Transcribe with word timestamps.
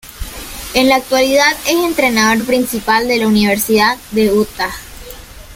En 0.73 0.89
la 0.89 0.95
actualidad 0.95 1.45
es 1.67 1.75
entrenador 1.75 2.43
principal 2.47 3.07
de 3.07 3.17
la 3.17 3.27
Universidad 3.27 3.99
de 4.09 4.31
Utah. 4.33 4.71